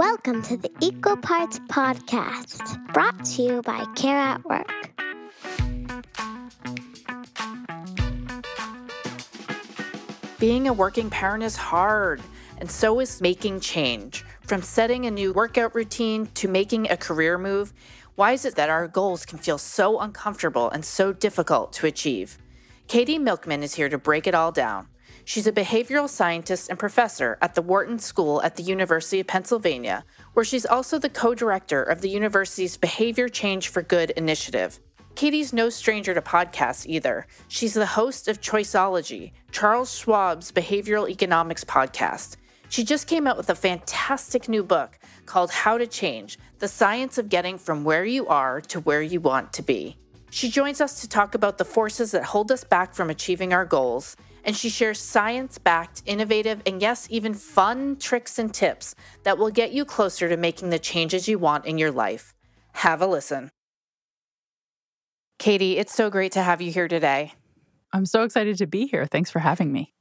[0.00, 4.66] Welcome to the Equal Parts Podcast, brought to you by Care at Work.
[10.38, 12.22] Being a working parent is hard,
[12.56, 14.24] and so is making change.
[14.40, 17.74] From setting a new workout routine to making a career move,
[18.14, 22.38] why is it that our goals can feel so uncomfortable and so difficult to achieve?
[22.88, 24.88] Katie Milkman is here to break it all down.
[25.24, 30.04] She's a behavioral scientist and professor at the Wharton School at the University of Pennsylvania,
[30.34, 34.80] where she's also the co director of the university's Behavior Change for Good initiative.
[35.14, 37.26] Katie's no stranger to podcasts either.
[37.48, 42.36] She's the host of Choiceology, Charles Schwab's behavioral economics podcast.
[42.70, 47.18] She just came out with a fantastic new book called How to Change The Science
[47.18, 49.96] of Getting from Where You Are to Where You Want to Be.
[50.30, 53.64] She joins us to talk about the forces that hold us back from achieving our
[53.64, 58.94] goals, and she shares science backed, innovative, and yes, even fun tricks and tips
[59.24, 62.34] that will get you closer to making the changes you want in your life.
[62.72, 63.50] Have a listen.
[65.38, 67.32] Katie, it's so great to have you here today.
[67.92, 69.06] I'm so excited to be here.
[69.06, 69.94] Thanks for having me.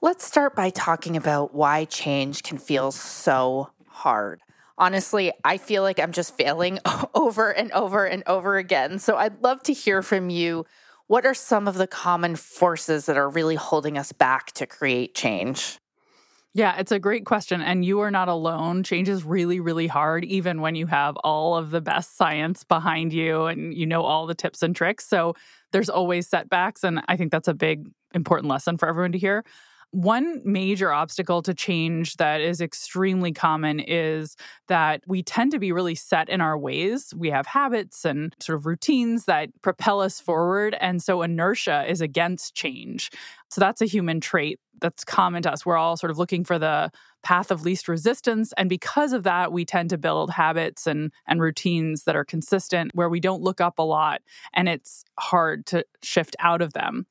[0.00, 4.40] Let's start by talking about why change can feel so hard.
[4.76, 6.80] Honestly, I feel like I'm just failing
[7.14, 8.98] over and over and over again.
[8.98, 10.66] So I'd love to hear from you.
[11.12, 15.14] What are some of the common forces that are really holding us back to create
[15.14, 15.78] change?
[16.54, 17.60] Yeah, it's a great question.
[17.60, 18.82] And you are not alone.
[18.82, 23.12] Change is really, really hard, even when you have all of the best science behind
[23.12, 25.06] you and you know all the tips and tricks.
[25.06, 25.34] So
[25.70, 26.82] there's always setbacks.
[26.82, 29.44] And I think that's a big, important lesson for everyone to hear.
[29.92, 34.36] One major obstacle to change that is extremely common is
[34.68, 37.12] that we tend to be really set in our ways.
[37.14, 40.74] We have habits and sort of routines that propel us forward.
[40.80, 43.10] And so inertia is against change.
[43.50, 45.66] So that's a human trait that's common to us.
[45.66, 46.90] We're all sort of looking for the
[47.22, 48.54] path of least resistance.
[48.56, 52.92] And because of that, we tend to build habits and, and routines that are consistent
[52.94, 54.22] where we don't look up a lot
[54.54, 57.06] and it's hard to shift out of them.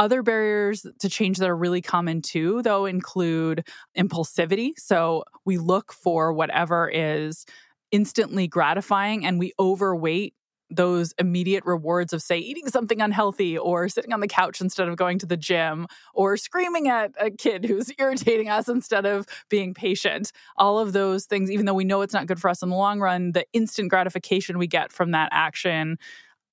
[0.00, 4.70] Other barriers to change that are really common too, though, include impulsivity.
[4.78, 7.44] So we look for whatever is
[7.90, 10.32] instantly gratifying and we overweight
[10.70, 14.96] those immediate rewards of say eating something unhealthy or sitting on the couch instead of
[14.96, 19.74] going to the gym or screaming at a kid who's irritating us instead of being
[19.74, 22.68] patient all of those things even though we know it's not good for us in
[22.68, 25.98] the long run the instant gratification we get from that action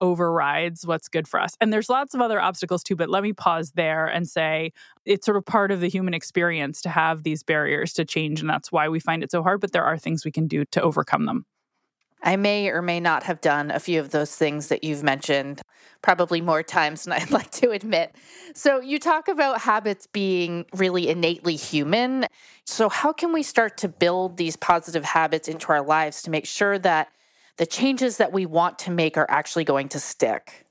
[0.01, 1.53] overrides what's good for us.
[1.59, 4.71] And there's lots of other obstacles too, but let me pause there and say
[5.05, 8.41] it's sort of part of the human experience to have these barriers to change.
[8.41, 10.65] And that's why we find it so hard, but there are things we can do
[10.65, 11.45] to overcome them.
[12.23, 15.61] I may or may not have done a few of those things that you've mentioned,
[16.01, 18.15] probably more times than I'd like to admit.
[18.53, 22.25] So, you talk about habits being really innately human.
[22.65, 26.45] So, how can we start to build these positive habits into our lives to make
[26.45, 27.09] sure that
[27.57, 30.67] the changes that we want to make are actually going to stick.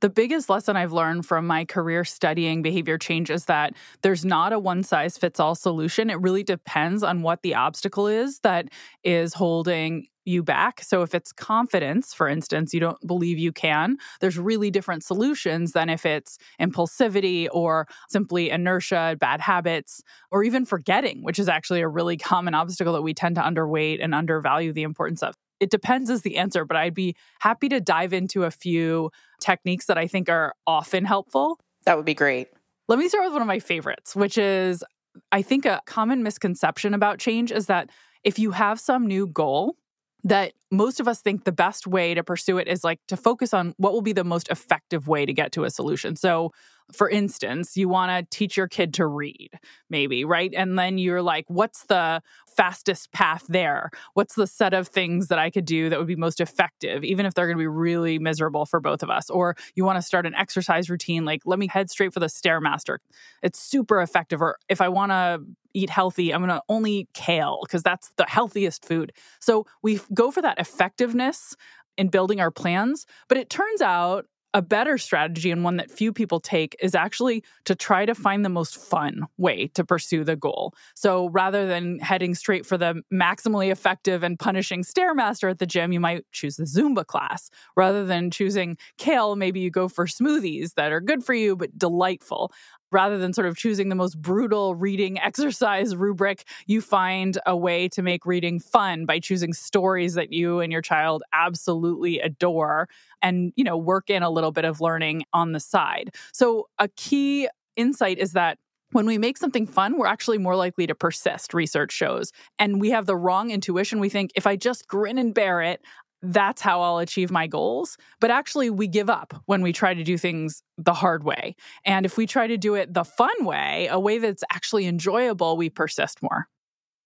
[0.00, 4.52] The biggest lesson I've learned from my career studying behavior change is that there's not
[4.52, 6.10] a one size fits all solution.
[6.10, 8.68] It really depends on what the obstacle is that
[9.02, 10.82] is holding you back.
[10.82, 15.72] So, if it's confidence, for instance, you don't believe you can, there's really different solutions
[15.72, 21.80] than if it's impulsivity or simply inertia, bad habits, or even forgetting, which is actually
[21.80, 25.34] a really common obstacle that we tend to underweight and undervalue the importance of
[25.64, 29.10] it depends is the answer, but I'd be happy to dive into a few
[29.40, 31.58] techniques that I think are often helpful.
[31.86, 32.48] That would be great.
[32.86, 34.84] Let me start with one of my favorites, which is
[35.32, 37.88] I think a common misconception about change is that
[38.22, 39.76] if you have some new goal,
[40.22, 43.54] that most of us think the best way to pursue it is like to focus
[43.54, 46.14] on what will be the most effective way to get to a solution.
[46.14, 46.52] So,
[46.92, 49.50] for instance, you want to teach your kid to read,
[49.88, 50.52] maybe, right?
[50.54, 52.22] And then you're like, what's the
[52.56, 53.90] fastest path there?
[54.12, 57.26] What's the set of things that I could do that would be most effective, even
[57.26, 59.30] if they're going to be really miserable for both of us?
[59.30, 62.26] Or you want to start an exercise routine, like, let me head straight for the
[62.26, 62.98] Stairmaster.
[63.42, 64.42] It's super effective.
[64.42, 65.42] Or if I want to
[65.72, 69.12] eat healthy, I'm going to only eat kale because that's the healthiest food.
[69.40, 71.56] So we go for that effectiveness
[71.96, 73.06] in building our plans.
[73.28, 77.42] But it turns out a better strategy and one that few people take is actually
[77.64, 80.72] to try to find the most fun way to pursue the goal.
[80.94, 85.92] So rather than heading straight for the maximally effective and punishing Stairmaster at the gym,
[85.92, 87.50] you might choose the Zumba class.
[87.76, 91.76] Rather than choosing kale, maybe you go for smoothies that are good for you but
[91.76, 92.52] delightful
[92.94, 97.88] rather than sort of choosing the most brutal reading exercise rubric, you find a way
[97.88, 102.88] to make reading fun by choosing stories that you and your child absolutely adore
[103.20, 106.14] and, you know, work in a little bit of learning on the side.
[106.32, 108.58] So, a key insight is that
[108.92, 112.30] when we make something fun, we're actually more likely to persist, research shows.
[112.60, 113.98] And we have the wrong intuition.
[113.98, 115.80] We think if I just grin and bear it,
[116.24, 117.96] that's how I'll achieve my goals.
[118.20, 121.54] But actually, we give up when we try to do things the hard way.
[121.84, 125.56] And if we try to do it the fun way, a way that's actually enjoyable,
[125.56, 126.48] we persist more.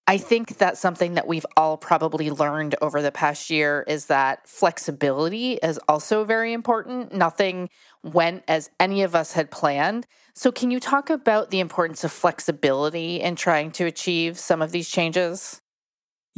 [0.09, 4.49] I think that's something that we've all probably learned over the past year is that
[4.49, 7.13] flexibility is also very important.
[7.13, 7.69] Nothing
[8.03, 10.07] went as any of us had planned.
[10.35, 14.73] So, can you talk about the importance of flexibility in trying to achieve some of
[14.73, 15.61] these changes?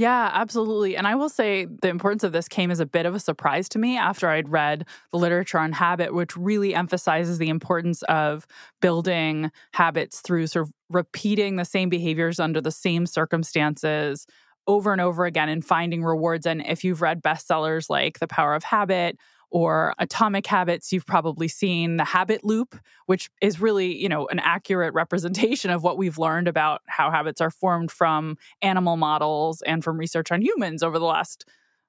[0.01, 0.97] Yeah, absolutely.
[0.97, 3.69] And I will say the importance of this came as a bit of a surprise
[3.71, 8.47] to me after I'd read the literature on habit, which really emphasizes the importance of
[8.81, 14.27] building habits through sort of repeating the same behaviors under the same circumstances
[14.67, 16.47] over and over again and finding rewards.
[16.47, 19.19] And if you've read bestsellers like The Power of Habit
[19.51, 24.39] or Atomic Habits, you've probably seen the habit loop, which is really, you know, an
[24.39, 29.83] accurate representation of what we've learned about how habits are formed from animal models and
[29.83, 31.45] from research on humans over the last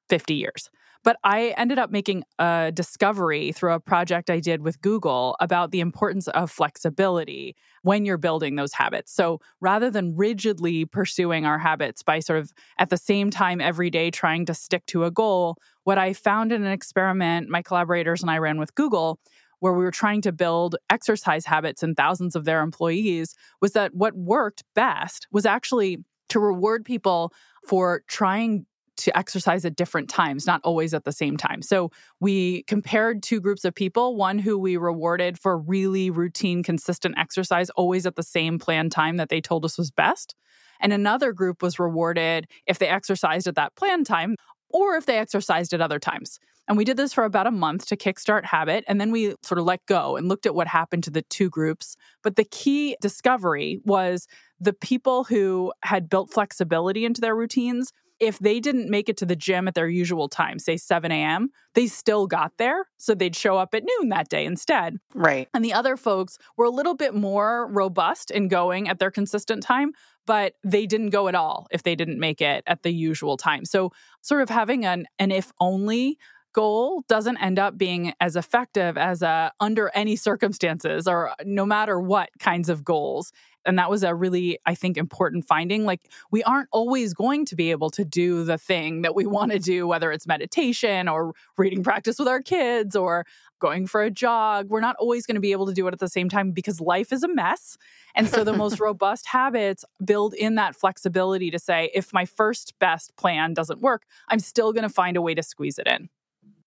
[0.10, 0.70] 50 years.
[1.04, 5.72] But I ended up making a discovery through a project I did with Google about
[5.72, 9.14] the importance of flexibility when you're building those habits.
[9.14, 13.90] So rather than rigidly pursuing our habits by sort of at the same time every
[13.90, 18.22] day trying to stick to a goal, what I found in an experiment my collaborators
[18.22, 19.20] and I ran with Google
[19.62, 23.94] where we were trying to build exercise habits in thousands of their employees was that
[23.94, 26.00] what worked best was actually
[26.30, 27.32] to reward people
[27.68, 28.66] for trying
[28.98, 31.62] to exercise at different times, not always at the same time.
[31.62, 37.16] So we compared two groups of people one who we rewarded for really routine, consistent
[37.18, 40.36] exercise, always at the same planned time that they told us was best.
[40.80, 44.36] And another group was rewarded if they exercised at that planned time
[44.70, 46.40] or if they exercised at other times.
[46.68, 48.86] And we did this for about a month to kickstart habit.
[48.88, 51.50] And then we sort of let go and looked at what happened to the two
[51.50, 51.98] groups.
[52.24, 54.28] But the key discovery was
[54.60, 57.92] the people who had built flexibility into their routines
[58.22, 61.50] if they didn't make it to the gym at their usual time, say 7 a.m.,
[61.74, 62.88] they still got there.
[62.98, 64.98] So they'd show up at noon that day instead.
[65.16, 65.50] Right.
[65.56, 69.64] And the other folks were a little bit more robust in going at their consistent
[69.64, 69.94] time,
[70.28, 73.66] but they didn't go at all if they didn't make it at the usual time.
[73.66, 73.92] So,
[74.22, 76.20] sort of having an, an if only
[76.54, 82.00] goal doesn't end up being as effective as a under any circumstances or no matter
[82.00, 83.32] what kinds of goals
[83.66, 87.56] and that was a really i think important finding like we aren't always going to
[87.56, 91.34] be able to do the thing that we want to do whether it's meditation or
[91.58, 93.26] reading practice with our kids or
[93.62, 94.70] going for a jog.
[94.70, 96.82] We're not always going to be able to do it at the same time because
[96.82, 97.78] life is a mess.
[98.16, 102.74] And so the most robust habits build in that flexibility to say if my first
[102.80, 106.10] best plan doesn't work i'm still going to find a way to squeeze it in.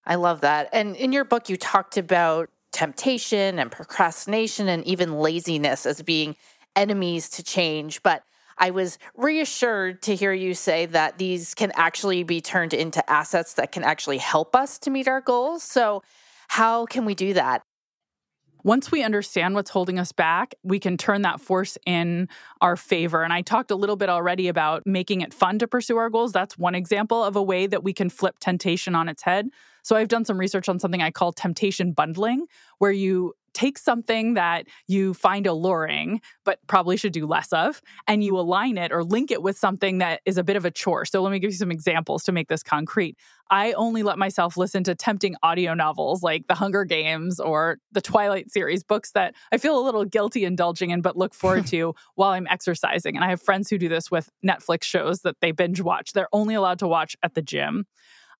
[0.06, 0.68] I love that.
[0.72, 6.36] And in your book, you talked about temptation and procrastination and even laziness as being
[6.76, 8.02] enemies to change.
[8.02, 8.22] But
[8.58, 13.54] I was reassured to hear you say that these can actually be turned into assets
[13.54, 15.62] that can actually help us to meet our goals.
[15.62, 16.02] So,
[16.48, 17.62] how can we do that?
[18.62, 22.28] Once we understand what's holding us back, we can turn that force in
[22.62, 23.22] our favor.
[23.22, 26.32] And I talked a little bit already about making it fun to pursue our goals.
[26.32, 29.48] That's one example of a way that we can flip temptation on its head.
[29.82, 32.46] So I've done some research on something I call temptation bundling,
[32.78, 38.22] where you take something that you find alluring, but probably should do less of, and
[38.22, 41.04] you align it or link it with something that is a bit of a chore.
[41.04, 43.16] So let me give you some examples to make this concrete.
[43.50, 48.00] I only let myself listen to tempting audio novels like The Hunger Games or the
[48.00, 51.94] Twilight series, books that I feel a little guilty indulging in, but look forward to
[52.14, 53.16] while I'm exercising.
[53.16, 56.12] And I have friends who do this with Netflix shows that they binge watch.
[56.12, 57.86] They're only allowed to watch at the gym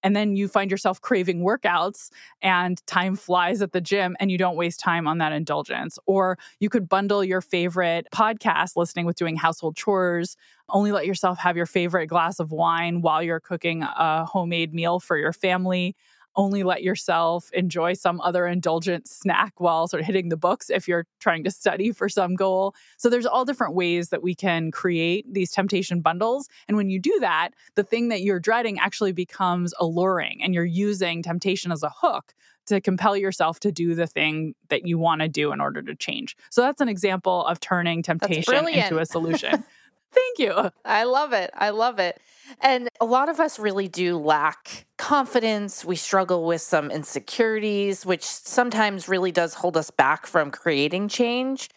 [0.04, 2.10] and then you find yourself craving workouts
[2.42, 5.98] and time flies at the gym and you don't waste time on that indulgence.
[6.06, 10.36] Or you could bundle your favorite podcast listening with doing household chores,
[10.68, 15.00] only let yourself have your favorite glass of wine while you're cooking a homemade meal
[15.00, 15.96] for your family
[16.36, 20.88] only let yourself enjoy some other indulgent snack while sort of hitting the books if
[20.88, 22.74] you're trying to study for some goal.
[22.96, 26.48] So there's all different ways that we can create these temptation bundles.
[26.68, 30.64] And when you do that, the thing that you're dreading actually becomes alluring and you're
[30.64, 32.34] using temptation as a hook
[32.66, 35.94] to compel yourself to do the thing that you want to do in order to
[35.94, 36.36] change.
[36.50, 39.64] So that's an example of turning temptation into a solution.
[40.14, 40.70] Thank you.
[40.84, 41.50] I love it.
[41.54, 42.20] I love it.
[42.60, 45.84] And a lot of us really do lack confidence.
[45.84, 51.70] We struggle with some insecurities, which sometimes really does hold us back from creating change.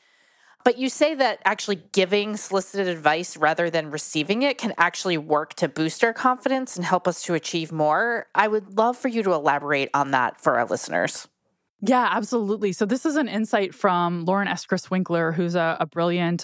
[0.64, 5.54] But you say that actually giving solicited advice rather than receiving it can actually work
[5.56, 8.28] to boost our confidence and help us to achieve more.
[8.36, 11.28] I would love for you to elaborate on that for our listeners.
[11.80, 12.74] Yeah, absolutely.
[12.74, 16.44] So, this is an insight from Lauren Eskreis Winkler, who's a, a brilliant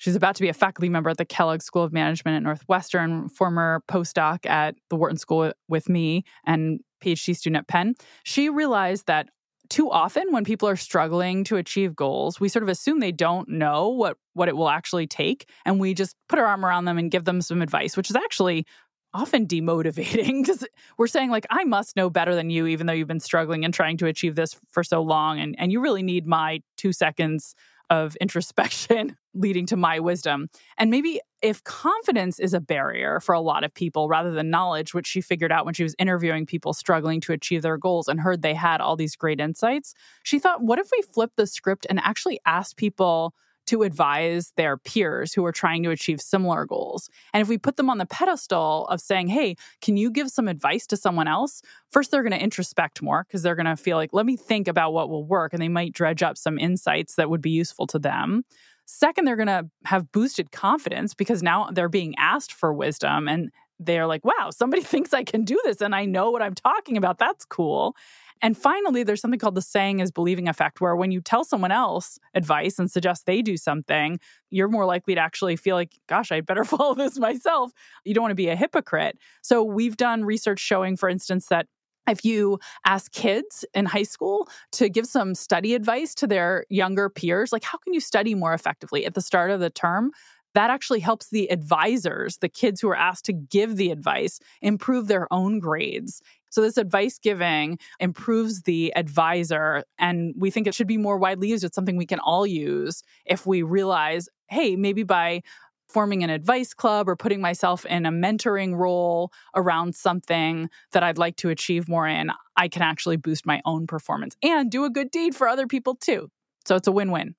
[0.00, 3.28] She's about to be a faculty member at the Kellogg School of Management at Northwestern,
[3.28, 7.94] former postdoc at the Wharton School with me, and PhD student at Penn.
[8.24, 9.28] She realized that
[9.68, 13.46] too often when people are struggling to achieve goals, we sort of assume they don't
[13.50, 16.96] know what what it will actually take, and we just put our arm around them
[16.96, 18.64] and give them some advice, which is actually
[19.12, 20.64] often demotivating because
[20.96, 23.74] we're saying like i must know better than you even though you've been struggling and
[23.74, 27.56] trying to achieve this for so long and, and you really need my two seconds
[27.90, 30.46] of introspection leading to my wisdom.
[30.78, 34.94] And maybe if confidence is a barrier for a lot of people rather than knowledge,
[34.94, 38.20] which she figured out when she was interviewing people struggling to achieve their goals and
[38.20, 41.86] heard they had all these great insights, she thought, what if we flip the script
[41.90, 43.34] and actually asked people
[43.70, 47.08] to advise their peers who are trying to achieve similar goals.
[47.32, 50.48] And if we put them on the pedestal of saying, hey, can you give some
[50.48, 51.62] advice to someone else?
[51.88, 54.66] First, they're going to introspect more because they're going to feel like, let me think
[54.66, 55.52] about what will work.
[55.52, 58.42] And they might dredge up some insights that would be useful to them.
[58.86, 63.52] Second, they're going to have boosted confidence because now they're being asked for wisdom and
[63.78, 66.96] they're like, wow, somebody thinks I can do this and I know what I'm talking
[66.96, 67.18] about.
[67.18, 67.94] That's cool.
[68.42, 71.70] And finally, there's something called the saying is believing effect, where when you tell someone
[71.70, 74.18] else advice and suggest they do something,
[74.50, 77.72] you're more likely to actually feel like, gosh, I'd better follow this myself.
[78.04, 79.18] You don't want to be a hypocrite.
[79.42, 81.66] So we've done research showing, for instance, that
[82.08, 87.08] if you ask kids in high school to give some study advice to their younger
[87.08, 90.10] peers, like how can you study more effectively at the start of the term?
[90.54, 95.06] That actually helps the advisors, the kids who are asked to give the advice, improve
[95.06, 96.22] their own grades.
[96.50, 101.48] So, this advice giving improves the advisor, and we think it should be more widely
[101.48, 101.64] used.
[101.64, 105.42] It's something we can all use if we realize, hey, maybe by
[105.88, 111.18] forming an advice club or putting myself in a mentoring role around something that I'd
[111.18, 114.90] like to achieve more in, I can actually boost my own performance and do a
[114.90, 116.30] good deed for other people too.
[116.66, 117.34] So, it's a win win.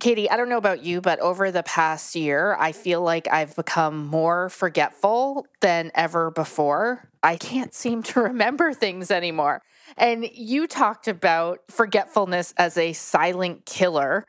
[0.00, 3.54] Katie, I don't know about you, but over the past year, I feel like I've
[3.54, 7.06] become more forgetful than ever before.
[7.22, 9.60] I can't seem to remember things anymore.
[9.98, 14.26] And you talked about forgetfulness as a silent killer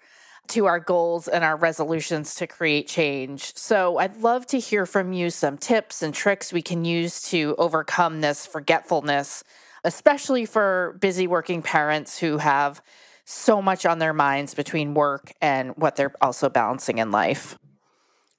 [0.50, 3.56] to our goals and our resolutions to create change.
[3.56, 7.56] So I'd love to hear from you some tips and tricks we can use to
[7.58, 9.46] overcome this forgetfulness,
[9.86, 12.82] especially for busy working parents who have
[13.25, 17.58] so much on their minds between work and what they're also balancing in life.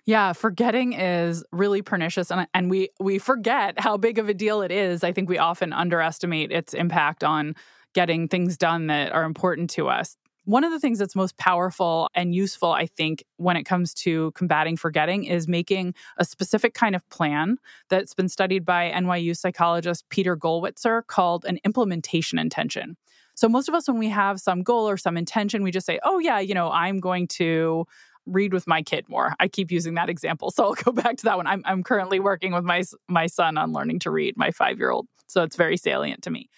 [0.04, 4.62] Yeah, forgetting is really pernicious and and we we forget how big of a deal
[4.62, 5.04] it is.
[5.04, 7.54] I think we often underestimate its impact on
[7.94, 10.16] getting things done that are important to us.
[10.44, 14.32] One of the things that's most powerful and useful, I think, when it comes to
[14.32, 17.58] combating forgetting is making a specific kind of plan
[17.88, 22.96] that's been studied by NYU psychologist Peter Gollwitzer called an implementation intention.
[23.34, 25.98] So most of us, when we have some goal or some intention, we just say,
[26.02, 27.86] oh, yeah, you know, I'm going to
[28.26, 29.34] read with my kid more.
[29.40, 30.50] I keep using that example.
[30.50, 31.46] So I'll go back to that one.
[31.46, 34.90] I'm, I'm currently working with my, my son on learning to read, my five year
[34.90, 35.06] old.
[35.26, 36.50] So it's very salient to me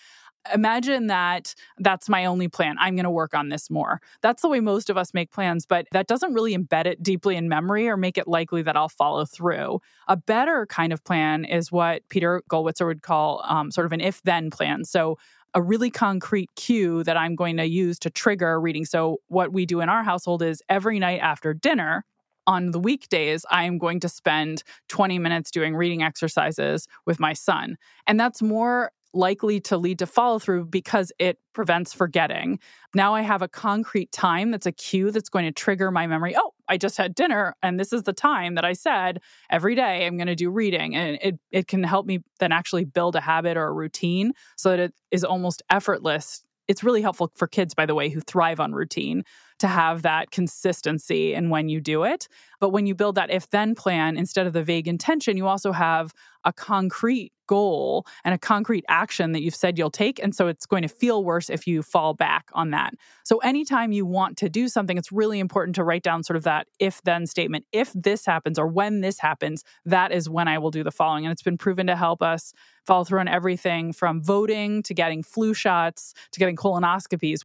[0.52, 2.76] imagine that that's my only plan.
[2.78, 4.00] I'm going to work on this more.
[4.20, 7.36] That's the way most of us make plans, but that doesn't really embed it deeply
[7.36, 9.80] in memory or make it likely that I'll follow through.
[10.08, 14.00] A better kind of plan is what Peter Gollwitzer would call um, sort of an
[14.00, 14.84] if then plan.
[14.84, 15.18] So
[15.54, 18.84] a really concrete cue that I'm going to use to trigger a reading.
[18.84, 22.04] So, what we do in our household is every night after dinner,
[22.46, 27.32] on the weekdays, I am going to spend 20 minutes doing reading exercises with my
[27.32, 27.76] son.
[28.06, 32.58] And that's more likely to lead to follow through because it prevents forgetting.
[32.94, 36.34] Now I have a concrete time that's a cue that's going to trigger my memory.
[36.36, 40.06] Oh, I just had dinner and this is the time that I said every day
[40.06, 40.96] I'm going to do reading.
[40.96, 44.70] And it, it can help me then actually build a habit or a routine so
[44.70, 46.42] that it is almost effortless.
[46.68, 49.24] It's really helpful for kids, by the way, who thrive on routine
[49.58, 52.28] to have that consistency in when you do it.
[52.60, 55.72] But when you build that if then plan, instead of the vague intention, you also
[55.72, 56.12] have
[56.44, 60.22] a concrete goal and a concrete action that you've said you'll take.
[60.22, 62.94] And so it's going to feel worse if you fall back on that.
[63.24, 66.44] So anytime you want to do something, it's really important to write down sort of
[66.44, 67.66] that if then statement.
[67.72, 71.26] If this happens or when this happens, that is when I will do the following.
[71.26, 72.52] And it's been proven to help us
[72.86, 77.40] follow through on everything from voting to getting flu shots to getting colonoscopies.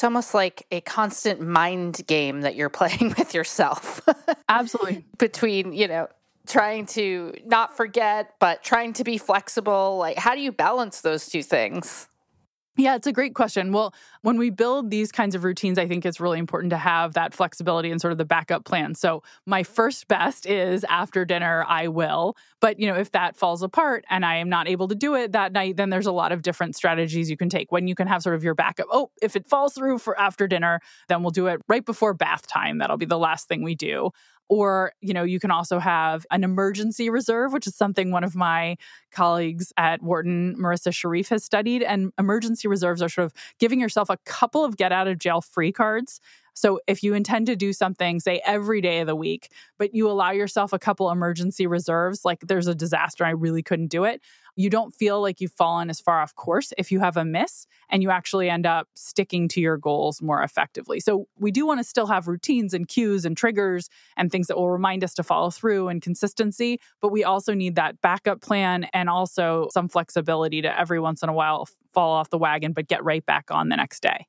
[0.00, 4.00] It's almost like a constant mind game that you're playing with yourself.
[4.48, 5.04] Absolutely.
[5.18, 6.08] Between, you know,
[6.46, 9.98] trying to not forget, but trying to be flexible.
[9.98, 12.08] Like, how do you balance those two things?
[12.76, 13.72] Yeah, it's a great question.
[13.72, 17.14] Well, when we build these kinds of routines, I think it's really important to have
[17.14, 18.94] that flexibility and sort of the backup plan.
[18.94, 22.36] So, my first best is after dinner, I will.
[22.60, 25.32] But, you know, if that falls apart and I am not able to do it
[25.32, 27.72] that night, then there's a lot of different strategies you can take.
[27.72, 30.46] When you can have sort of your backup, oh, if it falls through for after
[30.46, 32.78] dinner, then we'll do it right before bath time.
[32.78, 34.10] That'll be the last thing we do.
[34.50, 38.34] Or, you know, you can also have an emergency reserve, which is something one of
[38.34, 38.76] my
[39.12, 41.84] colleagues at Wharton, Marissa Sharif, has studied.
[41.84, 45.40] And emergency reserves are sort of giving yourself a couple of get out of jail
[45.40, 46.20] free cards.
[46.52, 50.10] So if you intend to do something, say every day of the week, but you
[50.10, 54.20] allow yourself a couple emergency reserves, like there's a disaster, I really couldn't do it,
[54.60, 57.66] you don't feel like you've fallen as far off course if you have a miss
[57.88, 61.00] and you actually end up sticking to your goals more effectively.
[61.00, 63.88] So we do want to still have routines and cues and triggers
[64.18, 67.76] and things that will remind us to follow through and consistency, but we also need
[67.76, 72.28] that backup plan and also some flexibility to every once in a while fall off
[72.28, 74.26] the wagon but get right back on the next day.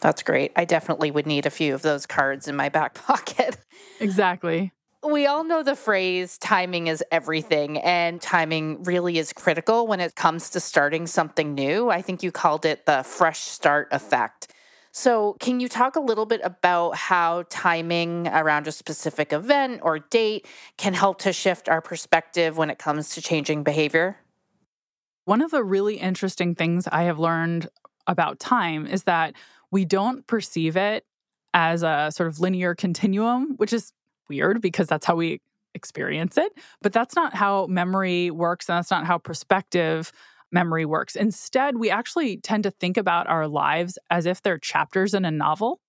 [0.00, 0.52] That's great.
[0.56, 3.56] I definitely would need a few of those cards in my back pocket.
[4.00, 4.72] Exactly
[5.06, 10.16] we all know the phrase timing is everything, and timing really is critical when it
[10.16, 11.88] comes to starting something new.
[11.88, 14.52] I think you called it the fresh start effect.
[14.90, 20.00] So, can you talk a little bit about how timing around a specific event or
[20.00, 24.16] date can help to shift our perspective when it comes to changing behavior?
[25.26, 27.68] One of the really interesting things I have learned
[28.06, 29.34] about time is that
[29.70, 31.04] we don't perceive it
[31.54, 33.92] as a sort of linear continuum, which is
[34.28, 35.40] weird because that's how we
[35.74, 36.52] experience it.
[36.82, 40.12] But that's not how memory works, and that's not how prospective
[40.50, 41.16] memory works.
[41.16, 45.30] Instead, we actually tend to think about our lives as if they're chapters in a
[45.30, 45.80] novel.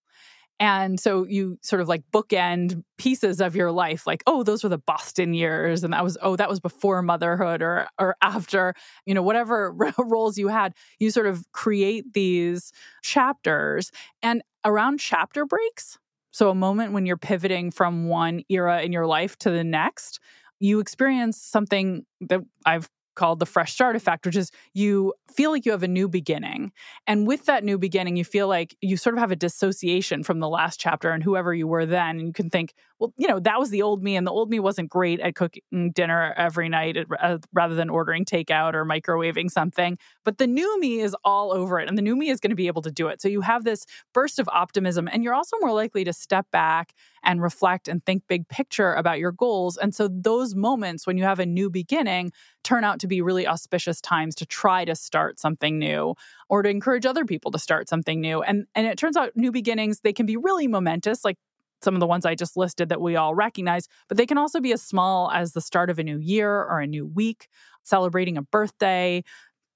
[0.61, 4.69] And so you sort of like bookend pieces of your life, like, oh, those were
[4.69, 5.85] the Boston years.
[5.85, 8.73] And that was, oh, that was before motherhood or or after,
[9.05, 10.73] you know, whatever roles you had.
[10.99, 13.91] You sort of create these chapters.
[14.21, 15.97] And around chapter breaks,
[16.31, 20.19] so, a moment when you're pivoting from one era in your life to the next,
[20.59, 25.65] you experience something that I've called the fresh start effect, which is you feel like
[25.65, 26.71] you have a new beginning.
[27.05, 30.39] And with that new beginning, you feel like you sort of have a dissociation from
[30.39, 32.17] the last chapter and whoever you were then.
[32.17, 34.49] And you can think, well, you know, that was the old me, and the old
[34.49, 39.49] me wasn't great at cooking dinner every night uh, rather than ordering takeout or microwaving
[39.49, 39.97] something.
[40.23, 42.55] But the new me is all over it, and the new me is going to
[42.55, 43.21] be able to do it.
[43.21, 46.93] So you have this burst of optimism, and you're also more likely to step back
[47.23, 49.77] and reflect and think big picture about your goals.
[49.77, 52.31] And so those moments when you have a new beginning
[52.63, 56.15] turn out to be really auspicious times to try to start something new
[56.49, 58.41] or to encourage other people to start something new.
[58.41, 61.37] And and it turns out new beginnings they can be really momentous like
[61.81, 64.59] some of the ones I just listed that we all recognize, but they can also
[64.59, 67.47] be as small as the start of a new year or a new week,
[67.83, 69.23] celebrating a birthday,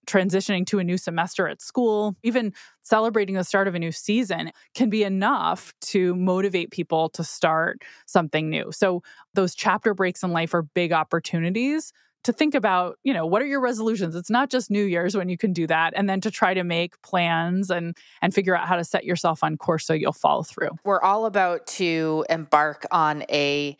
[0.05, 4.51] transitioning to a new semester at school, even celebrating the start of a new season
[4.75, 8.71] can be enough to motivate people to start something new.
[8.71, 13.41] So, those chapter breaks in life are big opportunities to think about, you know, what
[13.41, 14.15] are your resolutions?
[14.15, 16.63] It's not just New Year's when you can do that and then to try to
[16.63, 20.43] make plans and and figure out how to set yourself on course so you'll follow
[20.43, 20.69] through.
[20.83, 23.77] We're all about to embark on a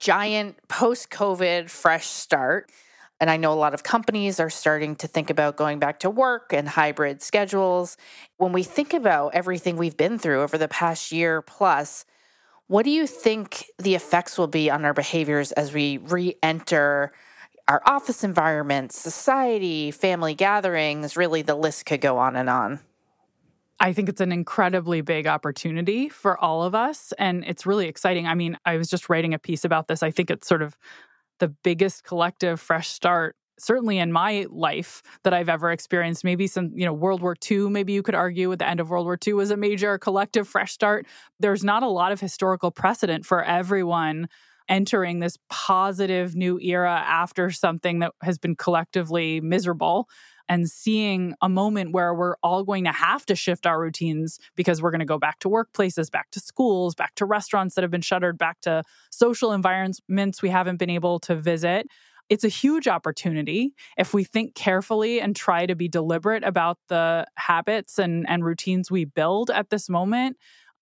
[0.00, 2.70] giant post-COVID fresh start.
[3.22, 6.10] And I know a lot of companies are starting to think about going back to
[6.10, 7.96] work and hybrid schedules.
[8.38, 12.04] When we think about everything we've been through over the past year plus,
[12.66, 17.12] what do you think the effects will be on our behaviors as we re enter
[17.68, 21.16] our office environments, society, family gatherings?
[21.16, 22.80] Really, the list could go on and on.
[23.78, 27.12] I think it's an incredibly big opportunity for all of us.
[27.20, 28.26] And it's really exciting.
[28.26, 30.02] I mean, I was just writing a piece about this.
[30.02, 30.76] I think it's sort of
[31.42, 36.22] the biggest collective fresh start certainly in my life that I've ever experienced.
[36.22, 38.90] Maybe some, you know, World War II, maybe you could argue with the end of
[38.90, 41.04] World War II was a major collective fresh start.
[41.40, 44.28] There's not a lot of historical precedent for everyone
[44.68, 50.08] entering this positive new era after something that has been collectively miserable
[50.48, 54.82] and seeing a moment where we're all going to have to shift our routines because
[54.82, 57.90] we're going to go back to workplaces, back to schools, back to restaurants that have
[57.90, 61.86] been shuttered, back to social environments we haven't been able to visit.
[62.28, 67.26] It's a huge opportunity if we think carefully and try to be deliberate about the
[67.36, 70.36] habits and, and routines we build at this moment.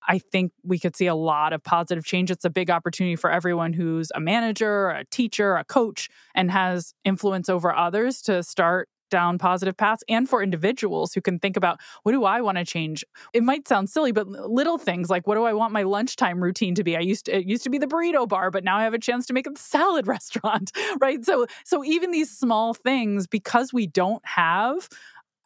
[0.06, 2.30] I think we could see a lot of positive change.
[2.30, 6.94] It's a big opportunity for everyone who's a manager, a teacher, a coach, and has
[7.04, 11.80] influence over others to start down positive paths and for individuals who can think about
[12.02, 13.04] what do I want to change?
[13.32, 16.74] It might sound silly, but little things like what do I want my lunchtime routine
[16.76, 16.96] to be?
[16.96, 18.98] I used to, it used to be the burrito bar, but now I have a
[18.98, 21.24] chance to make a salad restaurant, right?
[21.24, 24.88] So so even these small things because we don't have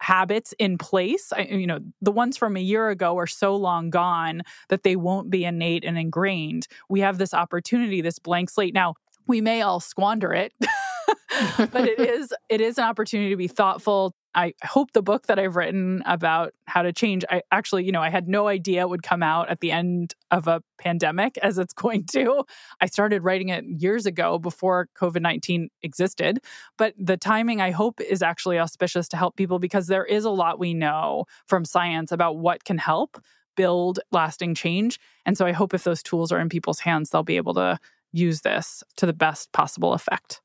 [0.01, 1.33] habits in place.
[1.33, 4.97] I, you know, the ones from a year ago are so long gone that they
[4.97, 6.67] won't be innate and ingrained.
[6.91, 8.75] We have this opportunity, this blank slate.
[8.75, 8.95] Now,
[9.27, 10.53] we may all squander it.
[11.73, 15.39] but it is it is an opportunity to be thoughtful I hope the book that
[15.39, 18.89] I've written about how to change, I actually, you know, I had no idea it
[18.89, 22.45] would come out at the end of a pandemic as it's going to.
[22.81, 26.41] I started writing it years ago before COVID 19 existed.
[26.77, 30.31] But the timing, I hope, is actually auspicious to help people because there is a
[30.31, 33.23] lot we know from science about what can help
[33.57, 34.99] build lasting change.
[35.25, 37.79] And so I hope if those tools are in people's hands, they'll be able to
[38.11, 40.41] use this to the best possible effect.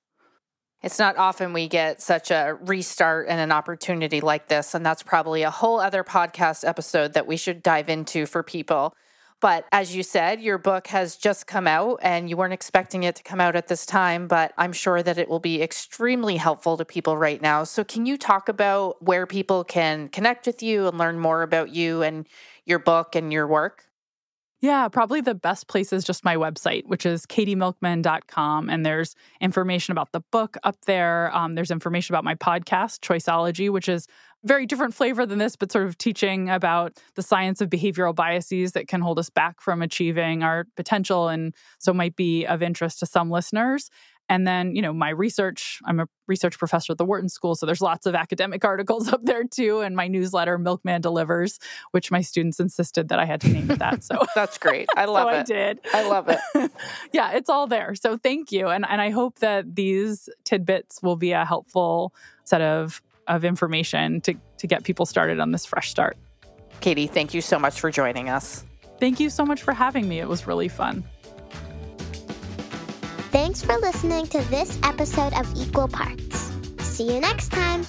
[0.81, 4.73] It's not often we get such a restart and an opportunity like this.
[4.73, 8.95] And that's probably a whole other podcast episode that we should dive into for people.
[9.41, 13.15] But as you said, your book has just come out and you weren't expecting it
[13.15, 16.75] to come out at this time, but I'm sure that it will be extremely helpful
[16.77, 17.63] to people right now.
[17.63, 21.69] So, can you talk about where people can connect with you and learn more about
[21.69, 22.27] you and
[22.65, 23.88] your book and your work?
[24.61, 28.69] Yeah, probably the best place is just my website, which is katiemilkman.com.
[28.69, 31.33] And there's information about the book up there.
[31.33, 34.05] Um, there's information about my podcast, Choiceology, which is
[34.43, 38.73] very different flavor than this, but sort of teaching about the science of behavioral biases
[38.73, 42.99] that can hold us back from achieving our potential and so might be of interest
[42.99, 43.89] to some listeners.
[44.29, 47.55] And then, you know, my research, I'm a research professor at the Wharton School.
[47.55, 49.81] So there's lots of academic articles up there too.
[49.81, 51.59] And my newsletter, Milkman Delivers,
[51.91, 54.03] which my students insisted that I had to name it that.
[54.03, 54.87] So that's great.
[54.95, 55.39] I love so it.
[55.39, 55.79] I did.
[55.93, 56.71] I love it.
[57.11, 57.95] yeah, it's all there.
[57.95, 58.67] So thank you.
[58.67, 62.13] And, and I hope that these tidbits will be a helpful
[62.43, 66.17] set of, of information to, to get people started on this fresh start.
[66.81, 68.63] Katie, thank you so much for joining us.
[68.99, 70.19] Thank you so much for having me.
[70.19, 71.03] It was really fun.
[73.41, 76.51] Thanks for listening to this episode of Equal Parts.
[76.81, 77.87] See you next time.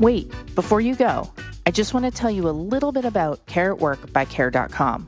[0.00, 1.30] Wait, before you go,
[1.66, 5.06] I just want to tell you a little bit about Care at Work by Care.com.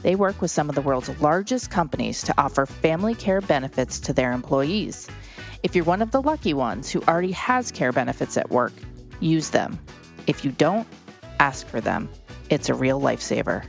[0.00, 4.14] They work with some of the world's largest companies to offer family care benefits to
[4.14, 5.06] their employees.
[5.62, 8.72] If you're one of the lucky ones who already has care benefits at work,
[9.20, 9.78] use them.
[10.26, 10.88] If you don't,
[11.40, 12.08] ask for them.
[12.48, 13.66] It's a real lifesaver.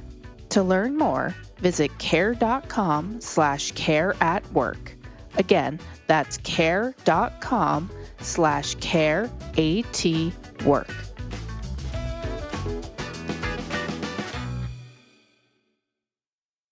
[0.51, 4.95] To learn more, visit care.com slash care at work.
[5.37, 10.33] Again, that's care.com slash care at
[10.65, 11.08] work.